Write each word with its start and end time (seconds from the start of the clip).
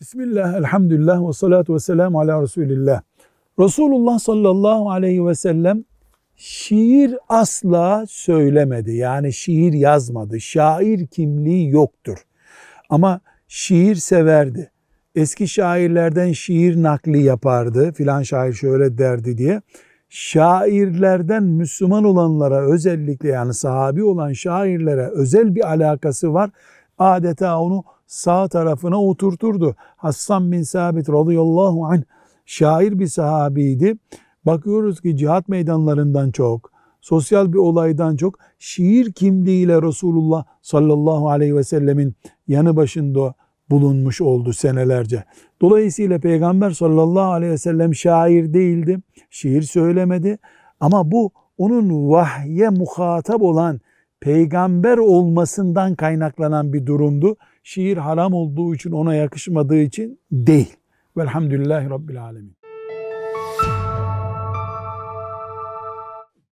Bismillah, 0.00 0.54
elhamdülillah 0.56 1.28
ve 1.28 1.32
salatu 1.32 1.74
ve 1.74 1.78
selamu 1.78 2.20
ala 2.20 2.42
Resulillah. 2.42 3.02
Resulullah 3.58 4.18
sallallahu 4.18 4.90
aleyhi 4.90 5.26
ve 5.26 5.34
sellem 5.34 5.84
şiir 6.36 7.16
asla 7.28 8.04
söylemedi. 8.08 8.92
Yani 8.92 9.32
şiir 9.32 9.72
yazmadı. 9.72 10.40
Şair 10.40 11.06
kimliği 11.06 11.70
yoktur. 11.70 12.18
Ama 12.90 13.20
şiir 13.48 13.94
severdi. 13.94 14.70
Eski 15.14 15.48
şairlerden 15.48 16.32
şiir 16.32 16.82
nakli 16.82 17.22
yapardı. 17.22 17.92
Filan 17.92 18.22
şair 18.22 18.52
şöyle 18.52 18.98
derdi 18.98 19.38
diye. 19.38 19.62
Şairlerden 20.08 21.42
Müslüman 21.42 22.04
olanlara 22.04 22.72
özellikle 22.72 23.28
yani 23.28 23.54
sahabi 23.54 24.04
olan 24.04 24.32
şairlere 24.32 25.06
özel 25.06 25.54
bir 25.54 25.68
alakası 25.68 26.34
var. 26.34 26.50
Adeta 27.00 27.60
onu 27.60 27.84
sağ 28.06 28.48
tarafına 28.48 29.02
oturturdu. 29.02 29.76
Hassan 29.96 30.52
bin 30.52 30.62
Sabit 30.62 31.08
radıyallahu 31.08 31.86
anh 31.86 32.02
şair 32.46 32.98
bir 32.98 33.06
sahabiydi. 33.06 33.96
Bakıyoruz 34.46 35.00
ki 35.00 35.16
cihat 35.16 35.48
meydanlarından 35.48 36.30
çok, 36.30 36.72
sosyal 37.00 37.52
bir 37.52 37.58
olaydan 37.58 38.16
çok 38.16 38.38
şiir 38.58 39.12
kimliğiyle 39.12 39.82
Resulullah 39.82 40.44
sallallahu 40.62 41.30
aleyhi 41.30 41.56
ve 41.56 41.64
sellemin 41.64 42.14
yanı 42.48 42.76
başında 42.76 43.34
bulunmuş 43.70 44.20
oldu 44.20 44.52
senelerce. 44.52 45.24
Dolayısıyla 45.60 46.18
Peygamber 46.18 46.70
sallallahu 46.70 47.32
aleyhi 47.32 47.52
ve 47.52 47.58
sellem 47.58 47.94
şair 47.94 48.54
değildi, 48.54 49.00
şiir 49.30 49.62
söylemedi 49.62 50.38
ama 50.80 51.10
bu 51.10 51.30
onun 51.58 52.10
vahye 52.10 52.68
muhatap 52.68 53.42
olan 53.42 53.80
peygamber 54.20 54.98
olmasından 54.98 55.94
kaynaklanan 55.94 56.72
bir 56.72 56.86
durumdu. 56.86 57.36
Şiir 57.62 57.96
haram 57.96 58.34
olduğu 58.34 58.74
için 58.74 58.90
ona 58.90 59.14
yakışmadığı 59.14 59.78
için 59.78 60.20
değil. 60.32 60.76
Velhamdülillahi 61.16 61.90
Rabbil 61.90 62.22
Alemin. 62.22 62.56